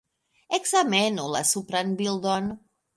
Ekzamenu 0.59 1.27
la 1.37 1.45
supran 1.53 1.95
bildon. 2.03 2.53